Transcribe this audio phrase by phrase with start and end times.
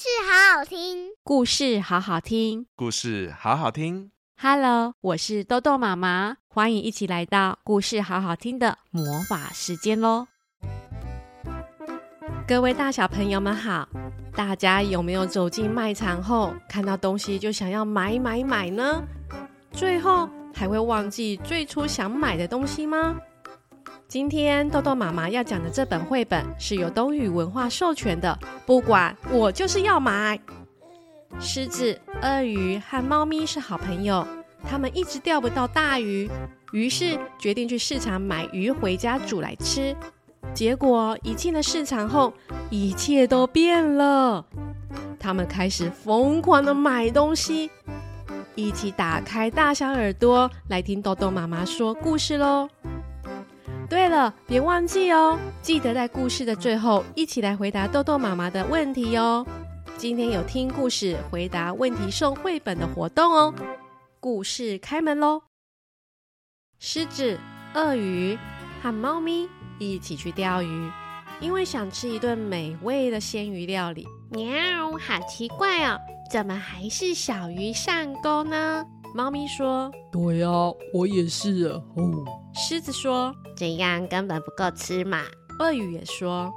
[0.00, 4.12] 事好好听，故事好好听，故事好好听。
[4.40, 10.28] Hello，我是豆豆妈妈，欢迎一起来到故事好好听的魔法时间喽！
[12.46, 13.88] 各位大小朋友们好，
[14.36, 19.02] 大家有没有走进卖场后看到东西就想要买买买呢？
[19.72, 23.16] 最后还会忘记最初想买的东西吗？
[24.08, 30.40] 今天豆豆妈妈要讲的这本绘本是由东雨文化授权的，不管我就是要买。
[31.38, 34.26] 狮子、鳄鱼和猫咪是好朋友，
[34.66, 36.26] 他们一直钓不到大鱼，
[36.72, 39.94] 于是决定去市场买鱼回家煮来吃。
[40.54, 42.32] 结果一进了市场后，
[42.70, 44.42] 一切都变了，
[45.20, 47.70] 他们开始疯狂的买东西。
[48.54, 52.70] 一起打开大小耳朵来听豆豆妈妈说故事喽！
[53.88, 59.46] 对了，别忘记哦，记得在故事的最后一起来回答豆豆妈妈的问题哦。
[59.96, 63.54] 今天有听故事回答问题送绘本的活动哦。
[64.20, 65.40] 故事开门喽！
[66.78, 67.40] 狮子、
[67.74, 68.38] 鳄鱼
[68.82, 70.90] 和猫咪一起去钓鱼，
[71.40, 74.06] 因为想吃一顿美味的鲜鱼料理。
[74.30, 74.52] 喵，
[74.98, 75.98] 好奇怪哦，
[76.30, 78.84] 怎么还是小鱼上钩呢？
[79.14, 80.48] 猫咪说：“对呀，
[80.92, 85.22] 我也是啊。”哦，狮子说：“这样根本不够吃嘛。”
[85.58, 86.52] 鳄鱼也说。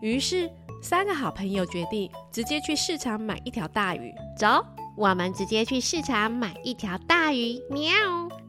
[0.00, 0.50] 于是
[0.82, 4.12] 三个好朋友决定直接去市场买一条大鱼。
[4.36, 4.64] 走，
[4.96, 7.60] 我们直接去市场买一条大鱼。
[7.70, 7.92] 喵，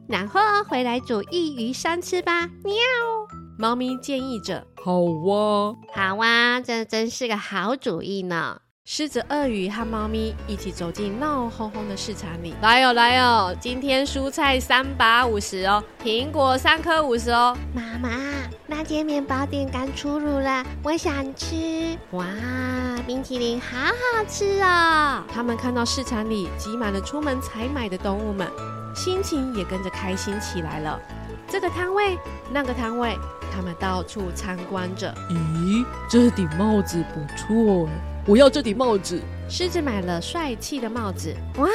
[0.07, 2.47] 然后回来煮一鱼三吃吧。
[2.63, 2.73] 喵，
[3.59, 4.65] 猫咪建议着。
[4.83, 8.61] 好哇，好哇，这真是个好主意呢。
[8.85, 12.53] 狮子、鳄鱼和猫咪一起走进闹哄哄的市场里。
[12.61, 17.57] 来哦，来哦，今天蔬菜三把五十哦，苹果三颗五十哦。
[17.73, 18.09] 妈妈，
[18.67, 21.97] 那间面包店刚出炉了，我想吃。
[22.11, 22.25] 哇，
[23.07, 25.23] 冰淇淋好好吃哦！
[25.33, 28.45] 他们看到市场里挤满了出门采买的动物们，
[28.93, 30.99] 心情也跟着开心起来了。
[31.47, 32.17] 这个摊位，
[32.51, 33.17] 那个摊位，
[33.49, 35.15] 他们到处参观着。
[35.29, 38.12] 咦，这顶帽子不错哎。
[38.25, 39.21] 我要这顶帽子。
[39.49, 41.35] 狮子买了帅气的帽子。
[41.57, 41.67] 哇，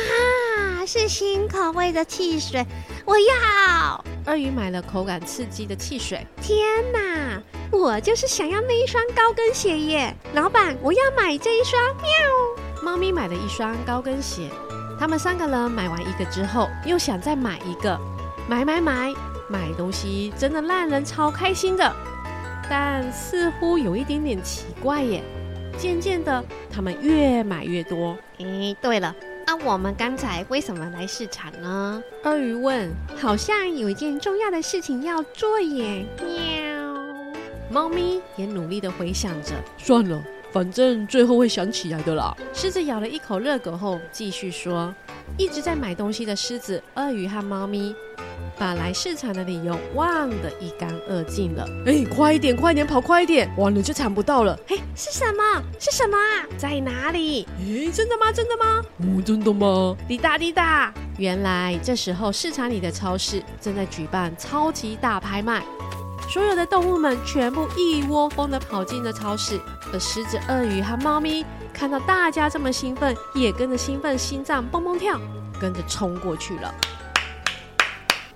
[0.86, 2.64] 是新口味的汽水，
[3.04, 4.04] 我要。
[4.26, 6.26] 鳄鱼买了口感刺激的汽水。
[6.40, 10.16] 天哪，我就是想要那一双高跟鞋耶！
[10.32, 11.80] 老板，我要买这一双。
[11.96, 12.08] 喵。
[12.82, 14.48] 猫咪买了一双高跟鞋。
[14.98, 17.98] 他们三个人买完一个之后，又想再买一个。
[18.48, 19.14] 买买买，
[19.48, 21.94] 买东西真的让人超开心的，
[22.68, 25.22] 但似乎有一点点奇怪耶。
[25.78, 28.18] 渐渐的，他们越买越多。
[28.38, 29.14] 哎，对了，
[29.46, 32.02] 那、啊、我们刚才为什么来市场呢？
[32.24, 32.90] 鳄鱼问。
[33.16, 36.04] 好像有一件重要的事情要做耶。
[36.18, 37.38] 喵。
[37.70, 39.54] 猫咪也努力的回想着。
[39.78, 40.20] 算了，
[40.52, 42.36] 反正最后会想起来的啦。
[42.52, 44.94] 狮子咬了一口热狗后，继续说
[45.36, 47.94] ：“一直在买东西的狮子、鳄鱼和猫咪。”
[48.58, 51.64] 把来市场的理由忘得一干二净了。
[51.86, 54.58] 哎，快一点，快一点，跑快一点，完了就抢不到了。
[54.66, 55.62] 哎，是什么？
[55.78, 56.42] 是什么啊？
[56.56, 57.46] 在哪里？
[57.60, 58.32] 哎，真的吗？
[58.32, 58.82] 真的吗？
[58.98, 59.96] 哦，真的吗？
[60.08, 60.92] 滴答滴答。
[61.18, 65.62] 原来这时候市场里的超市正在举办超级大拍卖，
[66.28, 69.60] 所有的动物们全部一窝蜂的跑进了超市，
[69.92, 75.18] 而狮子、鳄鱼和猫咪看到大家这么兴奋，也跟着兴奋，心脏蹦蹦跳，
[75.60, 76.74] 跟着冲过去了。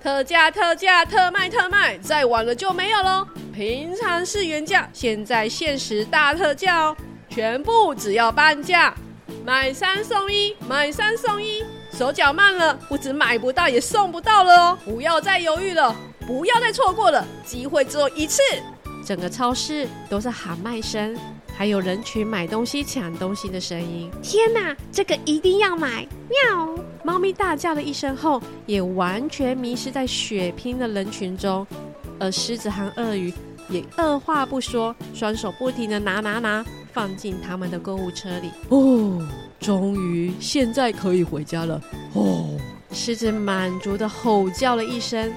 [0.01, 3.25] 特价特价特卖特卖，再晚了就没有喽！
[3.53, 6.97] 平常是原价，现在限时大特价哦，
[7.29, 8.93] 全部只要半价，
[9.45, 11.63] 买三送一，买三送一，
[11.97, 14.77] 手脚慢了，不止买不到，也送不到了哦！
[14.83, 15.95] 不要再犹豫了，
[16.27, 18.41] 不要再错过了，机会只有一次！
[19.05, 21.17] 整个超市都是喊卖声，
[21.55, 24.09] 还有人群买东西抢东西的声音。
[24.21, 26.07] 天哪，这个一定要买！
[26.29, 26.69] 喵！
[27.03, 31.65] 猫咪大叫了一声后，也完全迷失在血拼的人群中，
[32.19, 33.33] 而狮子和鳄鱼
[33.69, 38.49] 也二话不说，双手不停的拿拿拿，放进他们的购物车里。
[38.69, 39.21] 哦，
[39.59, 41.81] 终于现在可以回家了！
[42.13, 42.57] 哦，
[42.91, 45.31] 狮子满足的吼叫了一声。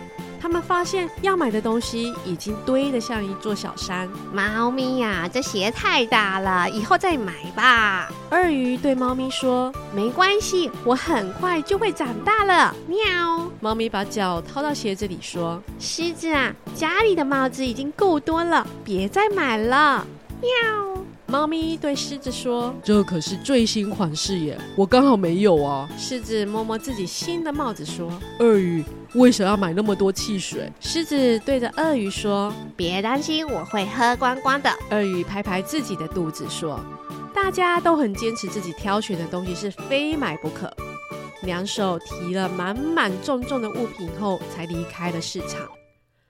[0.46, 4.08] 他们发现要买的东西已经堆得像一座小山。
[4.32, 8.08] 猫咪呀，这鞋太大了，以后再买吧。
[8.30, 13.50] 鳄鱼对猫咪说：“没关系，我很快就会长大了。”喵。
[13.58, 20.06] 猫咪把脚掏到鞋子里说：“狮子啊，家里的帽子已经够多了，别再买了。”
[20.40, 20.48] 喵。
[21.26, 28.08] 猫咪对狮子说：“这可是最新款式耶，我刚好没有啊。”狮子摸摸自己新的帽子说
[28.38, 28.84] ：“鳄鱼。”
[29.16, 30.70] 为什么要买那么多汽水？
[30.78, 36.78] 狮子对着鳄鱼说：“别担心，我会喝光光的。”鳄鱼拍拍自己的肚子说
[37.34, 40.70] ：“大家都很坚持自己挑选的东西是非买不可，
[41.42, 45.66] 两手提了满满重重的物品后，才离开了市场。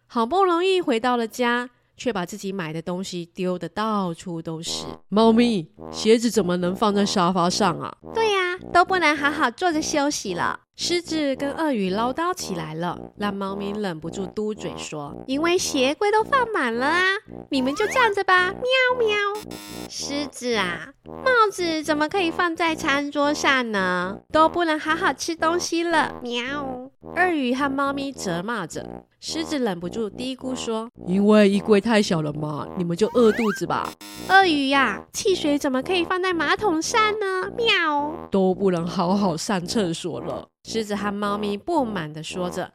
[0.07, 4.87] 好不容易回到了家，却把自己买的东西丢得到处都是。
[5.09, 7.97] 猫咪，鞋子怎么能放在沙发上啊？
[8.15, 10.61] 对呀，都不能好好坐着休息了。
[10.79, 17.03] 狮子跟鳄鱼唠叨起来了，让猫咪忍不住嘟嘴说：“因为鞋柜都放满了啊，
[17.51, 19.17] 你们就站着吧。”喵喵。
[19.89, 24.19] 狮子啊，帽子怎么可以放在餐桌上呢？
[24.31, 26.17] 都不能好好吃东西了。
[26.23, 26.91] 喵。
[27.17, 28.85] 鳄鱼和猫咪责骂着，
[29.19, 33.91] 狮子忍不住嘀咕说：“因为衣柜太小了嘛，你们就饿肚子吧。”
[34.29, 37.51] 鳄鱼呀，汽水怎么可以放在马桶上呢？
[37.57, 38.29] 喵。
[38.31, 40.49] 都不能好好上厕所了。
[40.69, 42.69] 狮子和猫咪不满地说着，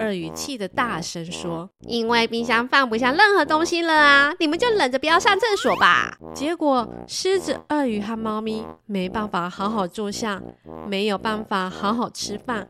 [0.00, 4.34] 鳄鱼气得大声说：“因为冰箱放不下任何东西了啊！
[4.40, 10.42] 你们就忍着不要上厕所吧。”结果，狮子、鳄鱼和猫咪没办法好好坐下，
[10.88, 12.66] 没有办法好好吃饭，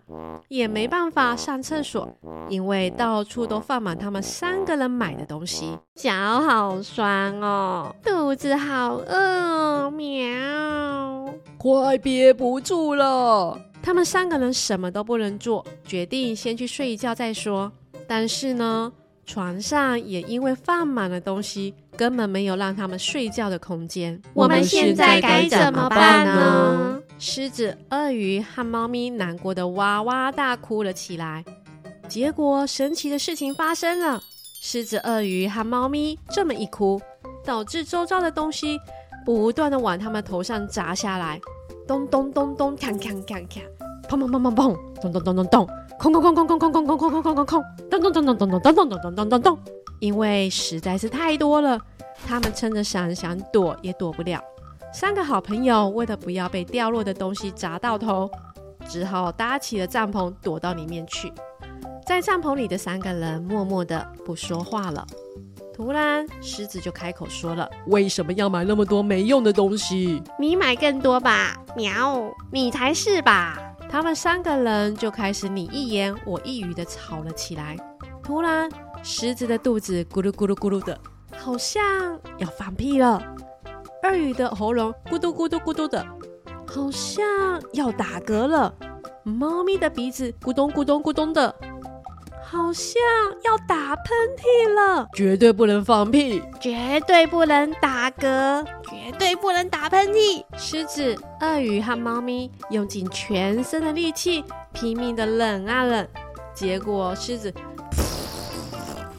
[0.49, 2.07] 也没办法上厕所，
[2.51, 5.79] 因为到处都放满他们三个人买的东西。
[5.95, 6.13] 脚
[6.43, 11.33] 好酸哦，肚子好饿哦，喵！
[11.57, 13.59] 快憋不住了。
[13.87, 17.71] 他们三个人什么都不能做，决定先去睡一觉再说。
[18.09, 18.93] 但是呢，
[19.25, 24.21] 床上也因为放满了东西，根本没有让他们睡觉的空间。
[24.35, 27.01] 我们现在该怎么办呢？
[27.21, 31.45] 狮子、鳄鱼和猫咪难过的哇哇大哭了起来。
[32.09, 34.21] 结果，神奇的事情发生了：
[34.61, 37.01] 狮子、鳄鱼和猫咪这么一哭，
[37.45, 38.81] 导致周遭的东西
[39.25, 41.41] 不断的往他们头上砸下来。
[41.87, 43.61] 咚咚咚咚，锵锵锵锵，
[44.09, 45.69] 砰砰砰砰砰，咚咚咚咚咚，
[45.99, 49.59] 空空空空空空空空空空空空空，咚咚咚咚咚咚咚咚咚咚咚咚。
[50.01, 51.81] 因为实在是太多了，
[52.27, 54.43] 他们撑着伞想躲也躲不了。
[54.93, 58.31] 三个好朋友为了不要被掉落的东西砸到头，
[58.89, 61.33] 只好搭起了帐篷躲到里面去。
[62.05, 65.07] 在帐篷里的三个人默默的不说话了。
[65.77, 70.23] 突然，狮子就开口说了：“为什么要买那么多没用的东西？
[70.41, 72.33] 你买更多吧，喵！
[72.51, 73.59] 你才是吧！”
[73.91, 77.77] 他们三个人就开始你一言我一语的吵了起来。
[78.23, 78.71] 突然，
[79.03, 80.99] 狮子的肚子咕噜咕噜咕噜的，
[81.37, 81.85] 好像
[82.39, 83.21] 要放屁了；
[84.03, 86.05] 鳄鱼的喉咙咕嘟咕嘟咕嘟的，
[86.67, 87.23] 好像
[87.75, 88.73] 要打嗝了；
[89.25, 91.55] 猫咪的鼻子咕咚咕咚咕咚的。
[92.49, 93.03] 好像
[93.43, 94.07] 要打喷
[94.37, 100.45] 嚏了，绝对不能放屁，绝对不能打嗝，绝对不能打喷嚏。
[100.57, 106.07] 狮子、鳄鱼和猫咪用尽全身的力气，拼命的冷啊冷，
[106.55, 107.53] 结果狮子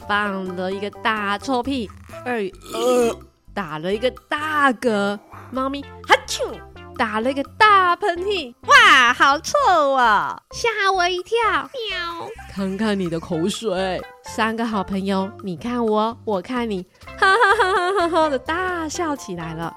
[0.08, 1.90] 放了一个大臭屁，
[2.24, 3.14] 鳄鱼呃
[3.52, 5.18] 打了一个大嗝，
[5.50, 6.58] 猫咪哈啾。
[6.98, 10.36] 打了一个大喷嚏，哇，好臭啊！
[10.50, 12.28] 吓我一跳，喵！
[12.52, 16.84] 看看你的口水，三个好朋友，你看我，我看你，
[17.16, 19.72] 哈哈哈哈哈哈的大笑起来了。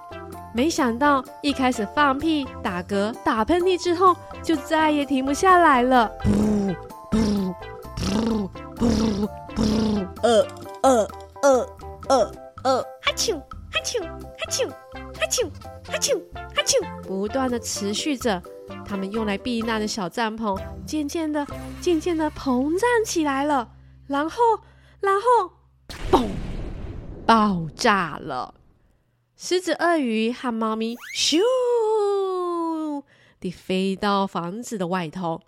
[0.55, 6.11] 没想到一开始放屁、打嗝、打喷嚏之后，就再也停不下来了。
[6.23, 6.75] 噗
[7.11, 7.53] 噗
[7.97, 10.47] 噗噗噗，呃
[10.81, 11.07] 呃
[11.43, 11.69] 呃
[12.09, 12.31] 呃
[12.63, 14.09] 呃，哈啾哈啾哈
[14.49, 15.47] 啾哈啾
[15.85, 16.19] 哈啾。
[17.21, 18.41] 不断的持续着，
[18.83, 21.45] 他们用来避难的小帐篷渐渐的、
[21.79, 23.69] 渐渐的膨胀起来了，
[24.07, 24.37] 然后，
[25.01, 25.53] 然后，
[26.09, 26.27] 嘣，
[27.23, 28.55] 爆炸了！
[29.37, 31.37] 狮子、鳄鱼和猫咪咻
[33.39, 35.41] 地飞到房子的外头，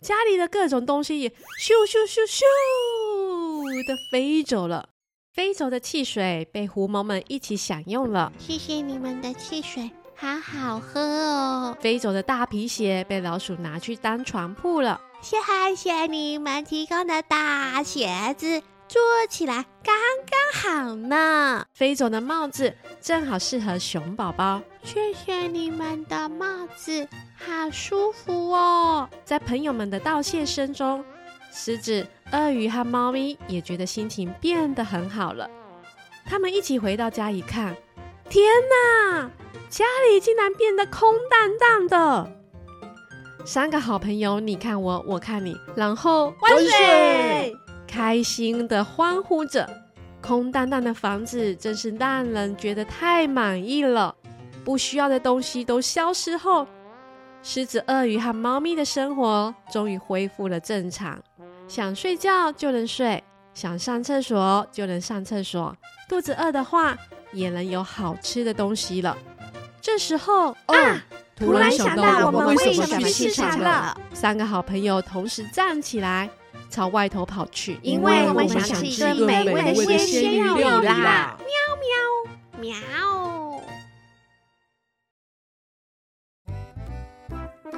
[0.00, 4.88] 家里的各种东西也咻咻咻咻的飞走了。
[5.32, 8.32] 飞走的汽水被狐獴们一起享用了。
[8.36, 9.88] 谢谢你们的汽水。
[10.16, 11.76] 好好喝哦！
[11.80, 15.00] 飞走的大皮鞋被老鼠拿去当床铺了。
[15.20, 15.36] 谢
[15.76, 19.94] 谢你们提供的大鞋子，坐起来刚
[20.26, 21.64] 刚好呢。
[21.72, 24.60] 飞走的帽子正好适合熊宝宝。
[24.82, 29.08] 谢谢你们的帽子，好舒服哦。
[29.24, 31.04] 在朋友们的道谢声中，
[31.50, 35.48] 狮子、鳄鱼和猫咪也觉得心情变得很好了。
[36.26, 37.74] 他们一起回到家一看，
[38.28, 39.30] 天哪！
[39.68, 42.30] 家里竟然变得空荡荡的，
[43.44, 47.56] 三个好朋友，你看我，我看你，然后万岁！
[47.86, 49.68] 开心的欢呼着。
[50.22, 54.14] 空荡荡的房子真是让人觉得太满意了。
[54.64, 56.66] 不需要的东西都消失后，
[57.42, 61.20] 狮子、鳄鱼和猫咪的生活终于恢复了正常。
[61.68, 65.76] 想睡觉就能睡，想上厕所就能上厕所，
[66.08, 66.96] 肚子饿的话
[67.32, 69.14] 也能有好吃的东西了。
[69.84, 71.04] 这时候啊，
[71.36, 73.94] 突然想到我们为什么去市场了。
[74.14, 76.30] 三个好朋友同时站起来，
[76.70, 81.36] 朝外头跑去，因为我们想吃一顿美味的鲜鱼料理啦！
[81.38, 81.46] 喵
[82.62, 82.80] 喵喵！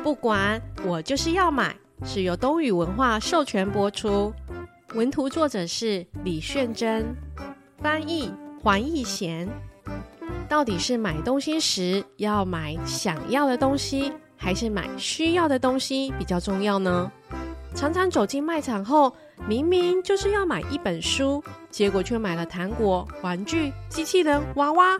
[0.04, 4.32] 不管我就是要买，是由东雨文化授权播出，
[4.94, 7.04] 文图作者是李炫珍，
[7.82, 8.32] 翻译
[8.62, 9.48] 黄义贤。
[10.48, 17.10] 到底是买东西时要买想要的东西，还是买需要的东西比较重要呢？
[17.74, 19.12] 常常走进卖场后，
[19.46, 24.96] 明明就是要买一本书，结果却买了糖果、玩具、机器人、娃娃，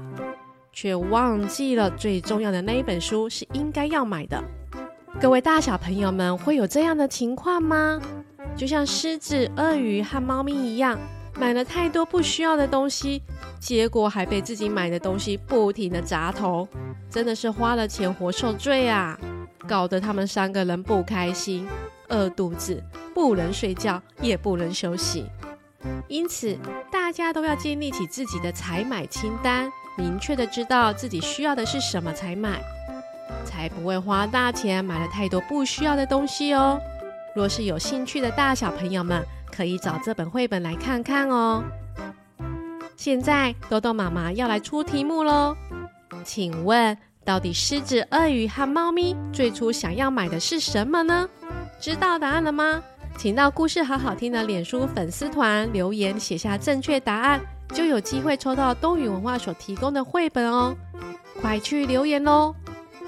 [0.73, 4.43] 却忘记了最重要的那一本书是应该要买的。
[5.19, 7.99] 各位大小朋友们会有这样的情况吗？
[8.55, 10.99] 就像狮子、鳄鱼和猫咪一样，
[11.39, 13.23] 买了太多不需要的东西，
[13.61, 16.67] 结果还被自己买的东西不停地砸头，
[17.11, 19.19] 真的是花了钱活受罪啊！
[19.69, 21.67] 搞得他们三个人不开心，
[22.09, 22.83] 饿肚子，
[23.15, 25.27] 不能睡觉，也不能休息。
[26.09, 26.57] 因此，
[26.91, 32.61] 大家都要建立起自己的采买清单，明确的知道自己需要的是什么才买。
[33.45, 36.81] 才不会花大钱买了太多不需要的东西哦。
[37.35, 39.23] 若是有兴趣的大小朋友们，
[39.57, 41.65] 可以找这本绘本来看看哦。
[42.95, 45.57] 现在豆豆妈妈要来出题目喽，
[46.25, 51.29] 请问到底狮子、鳄鱼和猫咪最初想要买的是什么呢？
[51.81, 52.83] 知道答案了吗？
[53.17, 57.41] 请到故事好好听的脸书粉丝团留言写下正确答案，
[57.73, 60.77] 就有机会抽到东雨文化所提供的绘本哦。
[61.41, 62.55] 快去留言喽！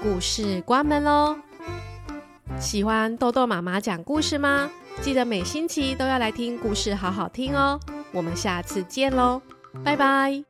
[0.01, 1.35] 故事关门喽！
[2.59, 4.69] 喜欢豆豆妈妈讲故事吗？
[5.01, 7.79] 记得每星期都要来听故事，好好听哦！
[8.11, 9.41] 我们下次见喽，
[9.83, 10.48] 拜拜。